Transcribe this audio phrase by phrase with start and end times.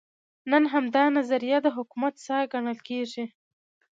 [0.51, 3.25] نن همدا نظریه د حکومت ساه ګڼل کېږي.